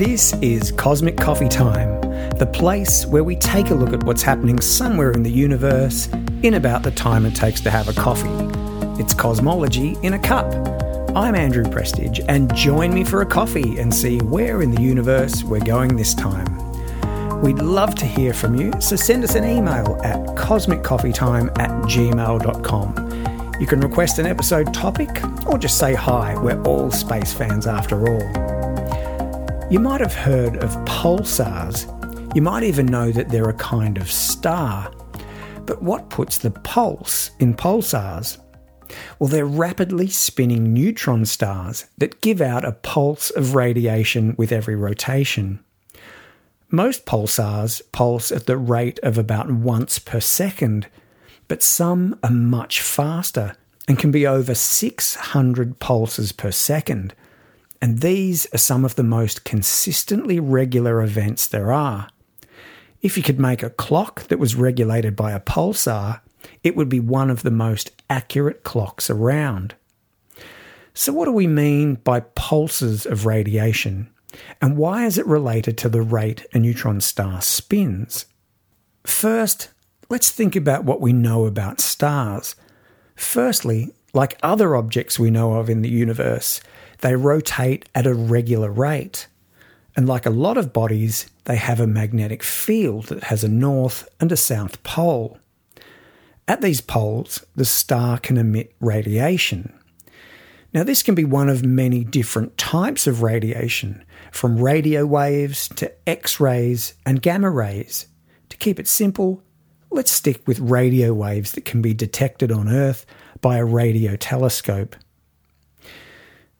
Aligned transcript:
This 0.00 0.32
is 0.40 0.72
Cosmic 0.72 1.18
Coffee 1.18 1.50
Time, 1.50 2.00
the 2.38 2.48
place 2.50 3.04
where 3.04 3.22
we 3.22 3.36
take 3.36 3.68
a 3.68 3.74
look 3.74 3.92
at 3.92 4.02
what's 4.04 4.22
happening 4.22 4.58
somewhere 4.58 5.10
in 5.10 5.22
the 5.22 5.30
universe 5.30 6.08
in 6.42 6.54
about 6.54 6.82
the 6.82 6.90
time 6.90 7.26
it 7.26 7.34
takes 7.34 7.60
to 7.60 7.70
have 7.70 7.86
a 7.86 7.92
coffee. 7.92 8.30
It's 8.98 9.12
cosmology 9.12 9.98
in 10.02 10.14
a 10.14 10.18
cup. 10.18 10.46
I'm 11.14 11.34
Andrew 11.34 11.68
Prestige, 11.68 12.18
and 12.28 12.50
join 12.56 12.94
me 12.94 13.04
for 13.04 13.20
a 13.20 13.26
coffee 13.26 13.78
and 13.78 13.94
see 13.94 14.16
where 14.20 14.62
in 14.62 14.70
the 14.70 14.80
universe 14.80 15.44
we're 15.44 15.60
going 15.60 15.96
this 15.96 16.14
time. 16.14 16.48
We'd 17.42 17.58
love 17.58 17.94
to 17.96 18.06
hear 18.06 18.32
from 18.32 18.54
you, 18.54 18.72
so 18.80 18.96
send 18.96 19.22
us 19.22 19.34
an 19.34 19.44
email 19.44 20.00
at 20.02 20.16
cosmiccoffeetime 20.34 21.58
at 21.58 21.68
gmail.com. 21.82 23.60
You 23.60 23.66
can 23.66 23.80
request 23.82 24.18
an 24.18 24.24
episode 24.24 24.72
topic 24.72 25.10
or 25.44 25.58
just 25.58 25.76
say 25.76 25.92
hi. 25.92 26.40
We're 26.42 26.62
all 26.62 26.90
space 26.90 27.34
fans 27.34 27.66
after 27.66 28.08
all. 28.08 28.49
You 29.70 29.78
might 29.78 30.00
have 30.00 30.14
heard 30.14 30.56
of 30.56 30.74
pulsars. 30.84 31.86
You 32.34 32.42
might 32.42 32.64
even 32.64 32.86
know 32.86 33.12
that 33.12 33.28
they're 33.28 33.48
a 33.48 33.54
kind 33.54 33.98
of 33.98 34.10
star. 34.10 34.92
But 35.64 35.80
what 35.80 36.10
puts 36.10 36.38
the 36.38 36.50
pulse 36.50 37.30
in 37.38 37.54
pulsars? 37.54 38.38
Well, 39.20 39.28
they're 39.28 39.46
rapidly 39.46 40.08
spinning 40.08 40.72
neutron 40.72 41.24
stars 41.24 41.86
that 41.98 42.20
give 42.20 42.40
out 42.40 42.64
a 42.64 42.72
pulse 42.72 43.30
of 43.30 43.54
radiation 43.54 44.34
with 44.36 44.50
every 44.50 44.74
rotation. 44.74 45.60
Most 46.68 47.06
pulsars 47.06 47.80
pulse 47.92 48.32
at 48.32 48.46
the 48.46 48.56
rate 48.56 48.98
of 49.04 49.18
about 49.18 49.52
once 49.52 50.00
per 50.00 50.18
second, 50.18 50.88
but 51.46 51.62
some 51.62 52.18
are 52.24 52.30
much 52.32 52.80
faster 52.80 53.54
and 53.86 54.00
can 54.00 54.10
be 54.10 54.26
over 54.26 54.52
600 54.52 55.78
pulses 55.78 56.32
per 56.32 56.50
second. 56.50 57.14
And 57.82 58.00
these 58.00 58.46
are 58.52 58.58
some 58.58 58.84
of 58.84 58.96
the 58.96 59.02
most 59.02 59.44
consistently 59.44 60.38
regular 60.38 61.02
events 61.02 61.48
there 61.48 61.72
are. 61.72 62.08
If 63.00 63.16
you 63.16 63.22
could 63.22 63.40
make 63.40 63.62
a 63.62 63.70
clock 63.70 64.24
that 64.28 64.38
was 64.38 64.54
regulated 64.54 65.16
by 65.16 65.32
a 65.32 65.40
pulsar, 65.40 66.20
it 66.62 66.76
would 66.76 66.88
be 66.88 67.00
one 67.00 67.30
of 67.30 67.42
the 67.42 67.50
most 67.50 67.90
accurate 68.10 68.62
clocks 68.62 69.08
around. 69.08 69.74
So, 70.92 71.12
what 71.12 71.24
do 71.24 71.32
we 71.32 71.46
mean 71.46 71.94
by 71.94 72.20
pulses 72.20 73.06
of 73.06 73.24
radiation? 73.24 74.10
And 74.60 74.76
why 74.76 75.06
is 75.06 75.18
it 75.18 75.26
related 75.26 75.78
to 75.78 75.88
the 75.88 76.02
rate 76.02 76.46
a 76.52 76.58
neutron 76.58 77.00
star 77.00 77.40
spins? 77.40 78.26
First, 79.04 79.70
let's 80.08 80.30
think 80.30 80.54
about 80.54 80.84
what 80.84 81.00
we 81.00 81.12
know 81.12 81.46
about 81.46 81.80
stars. 81.80 82.54
Firstly, 83.16 83.94
like 84.12 84.38
other 84.42 84.76
objects 84.76 85.18
we 85.18 85.30
know 85.30 85.54
of 85.54 85.70
in 85.70 85.82
the 85.82 85.88
universe, 85.88 86.60
they 87.00 87.16
rotate 87.16 87.88
at 87.94 88.06
a 88.06 88.14
regular 88.14 88.70
rate. 88.70 89.26
And 89.96 90.08
like 90.08 90.26
a 90.26 90.30
lot 90.30 90.56
of 90.56 90.72
bodies, 90.72 91.28
they 91.44 91.56
have 91.56 91.80
a 91.80 91.86
magnetic 91.86 92.42
field 92.42 93.06
that 93.06 93.24
has 93.24 93.42
a 93.42 93.48
north 93.48 94.08
and 94.20 94.30
a 94.30 94.36
south 94.36 94.82
pole. 94.82 95.38
At 96.46 96.60
these 96.60 96.80
poles, 96.80 97.44
the 97.54 97.64
star 97.64 98.18
can 98.18 98.36
emit 98.36 98.74
radiation. 98.80 99.72
Now, 100.72 100.84
this 100.84 101.02
can 101.02 101.16
be 101.16 101.24
one 101.24 101.48
of 101.48 101.64
many 101.64 102.04
different 102.04 102.56
types 102.56 103.08
of 103.08 103.22
radiation, 103.22 104.04
from 104.30 104.60
radio 104.60 105.04
waves 105.04 105.68
to 105.76 105.92
X 106.08 106.38
rays 106.38 106.94
and 107.04 107.20
gamma 107.20 107.50
rays. 107.50 108.06
To 108.50 108.56
keep 108.56 108.78
it 108.78 108.86
simple, 108.86 109.42
let's 109.90 110.12
stick 110.12 110.46
with 110.46 110.60
radio 110.60 111.12
waves 111.12 111.52
that 111.52 111.64
can 111.64 111.82
be 111.82 111.94
detected 111.94 112.52
on 112.52 112.68
Earth 112.68 113.04
by 113.40 113.56
a 113.56 113.64
radio 113.64 114.14
telescope. 114.14 114.94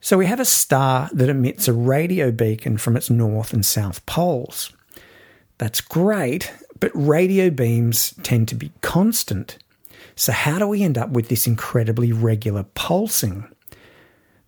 So 0.00 0.16
we 0.16 0.26
have 0.26 0.40
a 0.40 0.46
star 0.46 1.10
that 1.12 1.28
emits 1.28 1.68
a 1.68 1.74
radio 1.74 2.30
beacon 2.30 2.78
from 2.78 2.96
its 2.96 3.10
north 3.10 3.52
and 3.52 3.64
south 3.64 4.04
poles. 4.06 4.72
That's 5.58 5.82
great, 5.82 6.52
but 6.80 6.90
radio 6.94 7.50
beams 7.50 8.14
tend 8.22 8.48
to 8.48 8.54
be 8.54 8.72
constant. 8.80 9.58
So, 10.16 10.32
how 10.32 10.58
do 10.58 10.66
we 10.66 10.82
end 10.82 10.96
up 10.96 11.10
with 11.10 11.28
this 11.28 11.46
incredibly 11.46 12.12
regular 12.12 12.64
pulsing? 12.74 13.46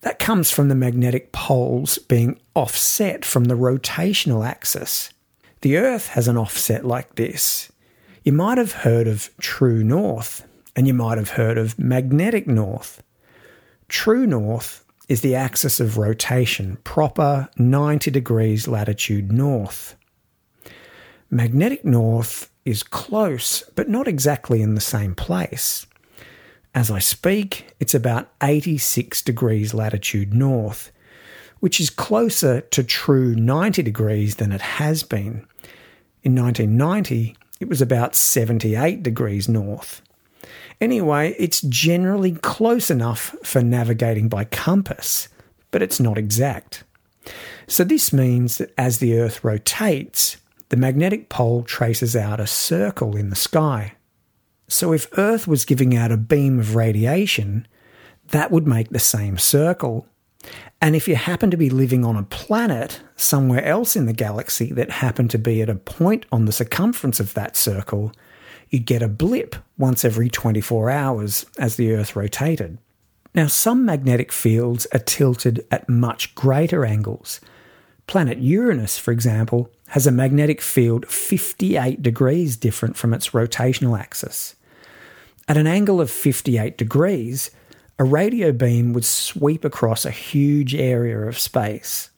That 0.00 0.19
comes 0.19 0.50
from 0.50 0.69
the 0.69 0.75
magnetic 0.75 1.32
poles 1.32 1.99
being 1.99 2.41
offset 2.55 3.25
from 3.25 3.44
the 3.44 3.55
rotational 3.55 4.47
axis. 4.47 5.10
The 5.60 5.76
Earth 5.76 6.09
has 6.09 6.28
an 6.28 6.37
offset 6.38 6.84
like 6.84 7.15
this. 7.16 7.71
You 8.25 8.32
might 8.32 8.59
have 8.59 8.72
heard 8.72 9.06
of 9.06 9.31
true 9.38 9.84
north, 9.84 10.47
and 10.75 10.87
you 10.87 10.94
might 10.94 11.19
have 11.19 11.31
heard 11.31 11.59
of 11.59 11.78
magnetic 11.78 12.47
north. 12.47 13.03
True 13.88 14.26
north 14.26 14.81
is 15.08 15.20
the 15.20 15.34
axis 15.34 15.80
of 15.80 15.98
rotation, 15.98 16.78
proper 16.84 17.48
90 17.56 18.10
degrees 18.10 18.68
latitude 18.68 19.32
north. 19.32 19.96
Magnetic 21.30 21.84
north 21.84 22.50
is 22.64 22.82
close, 22.82 23.62
but 23.74 23.88
not 23.88 24.06
exactly 24.06 24.62
in 24.62 24.74
the 24.74 24.80
same 24.80 25.14
place. 25.14 25.86
As 26.74 26.90
I 26.90 27.00
speak, 27.00 27.74
it's 27.80 27.94
about 27.94 28.32
86 28.42 29.22
degrees 29.22 29.74
latitude 29.74 30.32
north, 30.32 30.92
which 31.60 31.80
is 31.80 31.90
closer 31.90 32.60
to 32.60 32.82
true 32.82 33.34
90 33.34 33.82
degrees 33.82 34.36
than 34.36 34.52
it 34.52 34.60
has 34.60 35.02
been. 35.02 35.46
In 36.22 36.34
1990, 36.34 37.36
it 37.60 37.69
was 37.69 37.82
about 37.82 38.14
78 38.14 39.02
degrees 39.02 39.48
north. 39.48 40.02
Anyway, 40.80 41.34
it's 41.38 41.60
generally 41.62 42.32
close 42.32 42.91
enough 42.91 43.34
for 43.44 43.62
navigating 43.62 44.28
by 44.28 44.44
compass, 44.44 45.28
but 45.70 45.82
it's 45.82 46.00
not 46.00 46.19
exact. 46.19 46.84
So, 47.66 47.84
this 47.84 48.12
means 48.12 48.58
that 48.58 48.72
as 48.76 48.98
the 48.98 49.19
Earth 49.19 49.44
rotates, 49.44 50.36
the 50.72 50.76
magnetic 50.76 51.28
pole 51.28 51.62
traces 51.62 52.16
out 52.16 52.41
a 52.41 52.47
circle 52.47 53.14
in 53.16 53.31
the 53.31 53.36
sky. 53.36 53.92
So 54.72 54.94
if 54.94 55.06
Earth 55.19 55.47
was 55.47 55.66
giving 55.66 55.94
out 55.94 56.10
a 56.10 56.16
beam 56.16 56.58
of 56.58 56.75
radiation, 56.75 57.69
that 58.28 58.50
would 58.50 58.66
make 58.66 58.88
the 58.88 58.98
same 58.98 59.36
circle. 59.36 60.06
And 60.81 60.97
if 60.97 61.06
you 61.06 61.14
happen 61.14 61.50
to 61.50 61.58
be 61.58 61.69
living 61.69 62.06
on 62.06 62.16
a 62.16 62.22
planet 62.22 63.02
somewhere 63.14 63.62
else 63.62 63.97
in 63.97 64.06
the 64.06 64.14
galaxy 64.14 64.72
that 64.72 64.91
happened 64.91 65.31
to 65.32 65.38
be 65.38 65.60
at 65.60 65.69
a 65.69 65.75
point 65.75 66.25
on 66.32 66.47
the 66.47 66.52
circumference 66.52 67.20
of 67.20 67.34
that 67.34 67.54
circle, 67.54 68.12
you'd 68.72 68.87
get 68.87 69.03
a 69.03 69.09
blip 69.09 69.55
once 69.78 70.05
every 70.05 70.28
24 70.28 70.91
hours 70.91 71.47
as 71.59 71.77
the 71.77 71.93
Earth 71.93 72.16
rotated. 72.16 72.78
Now, 73.34 73.47
some 73.47 73.84
magnetic 73.84 74.33
fields 74.33 74.87
are 74.93 74.99
tilted 74.99 75.65
at 75.71 75.88
much 75.88 76.34
greater 76.34 76.84
angles. 76.84 77.41
Planet 78.06 78.38
Uranus, 78.38 78.99
for 78.99 79.12
example, 79.12 79.71
has 79.88 80.06
a 80.06 80.11
magnetic 80.11 80.61
field 80.61 81.06
58 81.06 82.03
degrees 82.03 82.56
different 82.56 82.97
from 82.97 83.15
its 83.15 83.31
rotational 83.31 83.99
axis. 83.99 84.56
At 85.49 85.56
an 85.56 85.66
angle 85.66 86.00
of 86.00 86.11
58 86.11 86.78
degrees, 86.78 87.50
a 87.99 88.05
radio 88.05 88.53
beam 88.53 88.93
would 88.94 89.05
sweep 89.05 89.65
across 89.65 90.05
a 90.05 90.11
huge 90.11 90.75
area 90.75 91.19
of 91.21 91.38
space. 91.38 92.11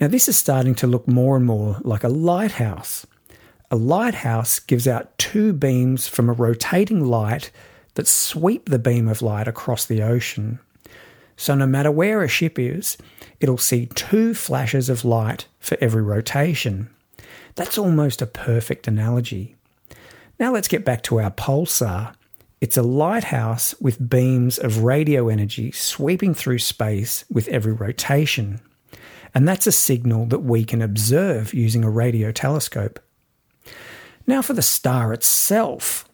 Now, 0.00 0.08
this 0.08 0.28
is 0.28 0.36
starting 0.36 0.74
to 0.76 0.86
look 0.86 1.06
more 1.06 1.36
and 1.36 1.44
more 1.44 1.78
like 1.82 2.04
a 2.04 2.08
lighthouse. 2.08 3.06
A 3.72 3.76
lighthouse 3.76 4.58
gives 4.58 4.88
out 4.88 5.16
two 5.16 5.52
beams 5.52 6.08
from 6.08 6.28
a 6.28 6.32
rotating 6.32 7.04
light 7.04 7.52
that 7.94 8.08
sweep 8.08 8.68
the 8.68 8.80
beam 8.80 9.06
of 9.06 9.22
light 9.22 9.46
across 9.46 9.84
the 9.84 10.02
ocean. 10.02 10.58
So, 11.36 11.54
no 11.54 11.66
matter 11.66 11.90
where 11.90 12.22
a 12.22 12.28
ship 12.28 12.58
is, 12.58 12.98
it'll 13.38 13.58
see 13.58 13.86
two 13.86 14.34
flashes 14.34 14.88
of 14.88 15.04
light 15.04 15.46
for 15.60 15.78
every 15.80 16.02
rotation. 16.02 16.90
That's 17.54 17.78
almost 17.78 18.20
a 18.20 18.26
perfect 18.26 18.88
analogy. 18.88 19.54
Now, 20.40 20.52
let's 20.52 20.68
get 20.68 20.84
back 20.84 21.02
to 21.04 21.20
our 21.20 21.30
pulsar. 21.30 22.14
It's 22.60 22.76
a 22.76 22.82
lighthouse 22.82 23.74
with 23.80 24.10
beams 24.10 24.58
of 24.58 24.82
radio 24.82 25.28
energy 25.28 25.70
sweeping 25.70 26.34
through 26.34 26.58
space 26.58 27.24
with 27.30 27.46
every 27.48 27.72
rotation. 27.72 28.60
And 29.32 29.46
that's 29.46 29.68
a 29.68 29.72
signal 29.72 30.26
that 30.26 30.40
we 30.40 30.64
can 30.64 30.82
observe 30.82 31.54
using 31.54 31.84
a 31.84 31.90
radio 31.90 32.32
telescope. 32.32 32.98
Now, 34.30 34.42
for 34.42 34.52
the 34.52 34.62
star 34.62 35.12
itself. 35.12 36.08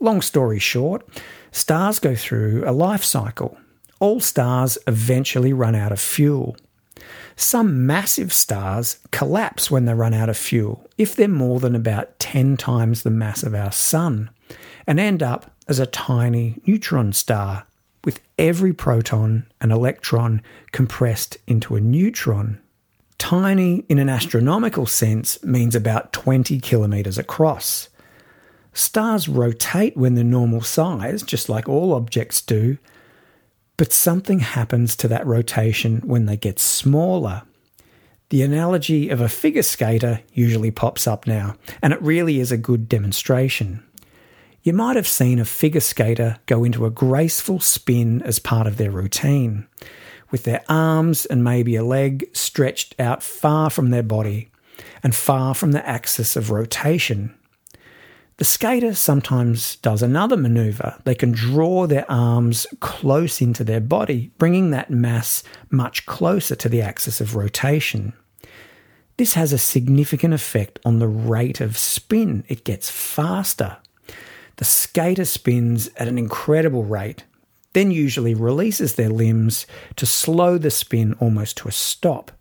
Long 0.00 0.22
story 0.22 0.58
short, 0.58 1.06
stars 1.52 2.00
go 2.00 2.16
through 2.16 2.64
a 2.66 2.72
life 2.72 3.04
cycle. 3.04 3.56
All 4.00 4.18
stars 4.18 4.76
eventually 4.88 5.52
run 5.52 5.76
out 5.76 5.92
of 5.92 6.00
fuel. 6.00 6.56
Some 7.36 7.86
massive 7.86 8.32
stars 8.32 8.98
collapse 9.12 9.70
when 9.70 9.84
they 9.84 9.94
run 9.94 10.14
out 10.14 10.28
of 10.28 10.36
fuel, 10.36 10.84
if 10.98 11.14
they're 11.14 11.28
more 11.28 11.60
than 11.60 11.76
about 11.76 12.18
10 12.18 12.56
times 12.56 13.04
the 13.04 13.10
mass 13.10 13.44
of 13.44 13.54
our 13.54 13.70
Sun, 13.70 14.30
and 14.84 14.98
end 14.98 15.22
up 15.22 15.52
as 15.68 15.78
a 15.78 15.86
tiny 15.86 16.60
neutron 16.66 17.12
star, 17.12 17.68
with 18.04 18.20
every 18.36 18.72
proton 18.72 19.46
and 19.60 19.70
electron 19.70 20.42
compressed 20.72 21.36
into 21.46 21.76
a 21.76 21.80
neutron. 21.80 22.58
Tiny 23.20 23.84
in 23.90 23.98
an 23.98 24.08
astronomical 24.08 24.86
sense 24.86 25.44
means 25.44 25.76
about 25.76 26.10
20 26.14 26.58
kilometres 26.58 27.18
across. 27.18 27.90
Stars 28.72 29.28
rotate 29.28 29.94
when 29.94 30.14
they're 30.14 30.24
normal 30.24 30.62
size, 30.62 31.22
just 31.22 31.50
like 31.50 31.68
all 31.68 31.92
objects 31.92 32.40
do, 32.40 32.78
but 33.76 33.92
something 33.92 34.38
happens 34.38 34.96
to 34.96 35.06
that 35.08 35.26
rotation 35.26 35.98
when 35.98 36.24
they 36.24 36.36
get 36.38 36.58
smaller. 36.58 37.42
The 38.30 38.40
analogy 38.40 39.10
of 39.10 39.20
a 39.20 39.28
figure 39.28 39.62
skater 39.62 40.22
usually 40.32 40.70
pops 40.70 41.06
up 41.06 41.26
now, 41.26 41.56
and 41.82 41.92
it 41.92 42.00
really 42.00 42.40
is 42.40 42.50
a 42.50 42.56
good 42.56 42.88
demonstration. 42.88 43.84
You 44.62 44.72
might 44.72 44.96
have 44.96 45.06
seen 45.06 45.38
a 45.38 45.44
figure 45.44 45.80
skater 45.80 46.38
go 46.46 46.64
into 46.64 46.86
a 46.86 46.90
graceful 46.90 47.60
spin 47.60 48.22
as 48.22 48.38
part 48.38 48.66
of 48.66 48.78
their 48.78 48.90
routine, 48.90 49.66
with 50.30 50.44
their 50.44 50.62
arms 50.68 51.26
and 51.26 51.42
maybe 51.44 51.76
a 51.76 51.84
leg 51.84 52.28
stretched 52.32 52.94
out 53.00 53.22
far 53.22 53.70
from 53.70 53.90
their 53.90 54.02
body 54.02 54.50
and 55.02 55.14
far 55.14 55.54
from 55.54 55.72
the 55.72 55.86
axis 55.88 56.36
of 56.36 56.50
rotation. 56.50 57.34
The 58.38 58.44
skater 58.46 58.94
sometimes 58.94 59.76
does 59.76 60.02
another 60.02 60.36
maneuver. 60.36 60.96
They 61.04 61.14
can 61.14 61.32
draw 61.32 61.86
their 61.86 62.10
arms 62.10 62.66
close 62.80 63.42
into 63.42 63.64
their 63.64 63.82
body, 63.82 64.30
bringing 64.38 64.70
that 64.70 64.90
mass 64.90 65.42
much 65.68 66.06
closer 66.06 66.54
to 66.56 66.68
the 66.70 66.80
axis 66.80 67.20
of 67.20 67.36
rotation. 67.36 68.14
This 69.18 69.34
has 69.34 69.52
a 69.52 69.58
significant 69.58 70.32
effect 70.32 70.78
on 70.86 70.98
the 70.98 71.06
rate 71.06 71.60
of 71.60 71.76
spin. 71.76 72.44
It 72.48 72.64
gets 72.64 72.90
faster. 72.90 73.76
The 74.56 74.64
skater 74.64 75.26
spins 75.26 75.90
at 75.98 76.08
an 76.08 76.16
incredible 76.16 76.84
rate, 76.84 77.24
then 77.72 77.90
usually 77.90 78.34
releases 78.34 78.94
their 78.94 79.08
limbs 79.08 79.66
to 79.96 80.06
slow 80.06 80.58
the 80.58 80.70
spin 80.70 81.14
almost 81.14 81.56
to 81.58 81.68
a 81.68 81.72
stop. 81.72 82.32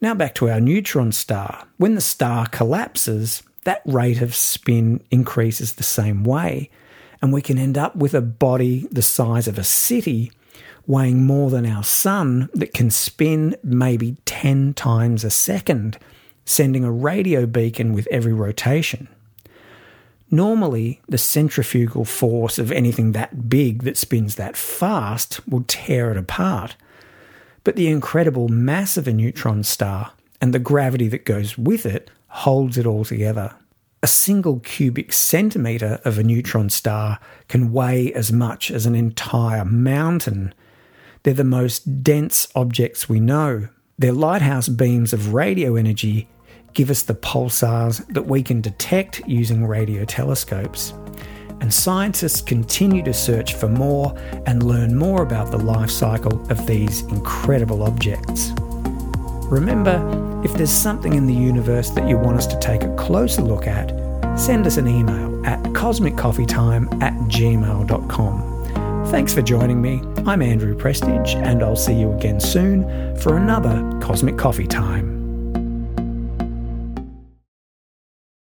Now 0.00 0.14
back 0.14 0.34
to 0.36 0.48
our 0.48 0.60
neutron 0.60 1.12
star. 1.12 1.66
When 1.76 1.94
the 1.94 2.00
star 2.00 2.46
collapses, 2.46 3.42
that 3.64 3.82
rate 3.84 4.22
of 4.22 4.34
spin 4.34 5.02
increases 5.10 5.74
the 5.74 5.82
same 5.82 6.22
way, 6.24 6.70
and 7.20 7.32
we 7.32 7.42
can 7.42 7.58
end 7.58 7.76
up 7.78 7.96
with 7.96 8.14
a 8.14 8.20
body 8.20 8.86
the 8.90 9.02
size 9.02 9.48
of 9.48 9.58
a 9.58 9.64
city 9.64 10.30
weighing 10.86 11.24
more 11.24 11.50
than 11.50 11.66
our 11.66 11.82
sun 11.82 12.48
that 12.54 12.72
can 12.72 12.90
spin 12.90 13.56
maybe 13.62 14.16
10 14.24 14.74
times 14.74 15.24
a 15.24 15.30
second, 15.30 15.98
sending 16.44 16.84
a 16.84 16.92
radio 16.92 17.44
beacon 17.44 17.92
with 17.92 18.06
every 18.10 18.32
rotation. 18.32 19.08
Normally, 20.30 21.00
the 21.08 21.18
centrifugal 21.18 22.04
force 22.04 22.58
of 22.58 22.72
anything 22.72 23.12
that 23.12 23.48
big 23.48 23.84
that 23.84 23.96
spins 23.96 24.34
that 24.34 24.56
fast 24.56 25.46
will 25.48 25.64
tear 25.68 26.10
it 26.10 26.16
apart. 26.16 26.76
But 27.62 27.76
the 27.76 27.88
incredible 27.88 28.48
mass 28.48 28.96
of 28.96 29.06
a 29.06 29.12
neutron 29.12 29.62
star 29.62 30.12
and 30.40 30.52
the 30.52 30.58
gravity 30.58 31.08
that 31.08 31.24
goes 31.24 31.56
with 31.56 31.86
it 31.86 32.10
holds 32.28 32.76
it 32.76 32.86
all 32.86 33.04
together. 33.04 33.54
A 34.02 34.06
single 34.06 34.60
cubic 34.60 35.12
centimetre 35.12 36.00
of 36.04 36.18
a 36.18 36.22
neutron 36.22 36.70
star 36.70 37.18
can 37.48 37.72
weigh 37.72 38.12
as 38.12 38.32
much 38.32 38.70
as 38.70 38.84
an 38.86 38.94
entire 38.94 39.64
mountain. 39.64 40.52
They're 41.22 41.34
the 41.34 41.44
most 41.44 42.02
dense 42.02 42.46
objects 42.54 43.08
we 43.08 43.20
know. 43.20 43.68
Their 43.98 44.12
lighthouse 44.12 44.68
beams 44.68 45.12
of 45.12 45.32
radio 45.32 45.76
energy 45.76 46.28
give 46.76 46.90
us 46.90 47.02
the 47.02 47.14
pulsars 47.14 48.06
that 48.12 48.26
we 48.26 48.42
can 48.42 48.60
detect 48.60 49.26
using 49.26 49.66
radio 49.66 50.04
telescopes. 50.04 50.92
And 51.62 51.72
scientists 51.72 52.42
continue 52.42 53.02
to 53.04 53.14
search 53.14 53.54
for 53.54 53.66
more 53.66 54.14
and 54.44 54.62
learn 54.62 54.94
more 54.94 55.22
about 55.22 55.50
the 55.50 55.56
life 55.56 55.90
cycle 55.90 56.38
of 56.50 56.66
these 56.66 57.00
incredible 57.04 57.82
objects. 57.82 58.52
Remember, 59.50 60.42
if 60.44 60.52
there's 60.52 60.70
something 60.70 61.14
in 61.14 61.26
the 61.26 61.32
universe 61.32 61.88
that 61.90 62.06
you 62.06 62.18
want 62.18 62.36
us 62.36 62.46
to 62.48 62.58
take 62.58 62.82
a 62.82 62.94
closer 62.94 63.40
look 63.40 63.66
at, 63.66 63.88
send 64.38 64.66
us 64.66 64.76
an 64.76 64.86
email 64.86 65.46
at 65.46 65.62
cosmiccoffeetime 65.72 67.02
at 67.02 67.14
gmail.com. 67.14 69.06
Thanks 69.06 69.32
for 69.32 69.40
joining 69.40 69.80
me. 69.80 70.02
I'm 70.26 70.42
Andrew 70.42 70.76
Prestige, 70.76 71.36
and 71.36 71.62
I'll 71.62 71.74
see 71.74 71.94
you 71.94 72.12
again 72.12 72.38
soon 72.38 73.16
for 73.16 73.38
another 73.38 73.98
Cosmic 74.02 74.36
Coffee 74.36 74.66
Time. 74.66 75.15